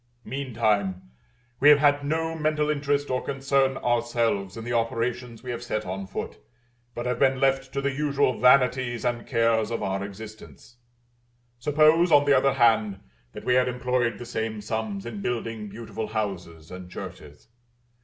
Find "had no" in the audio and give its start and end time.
1.77-2.33